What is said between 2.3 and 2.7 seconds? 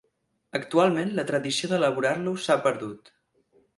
s'ha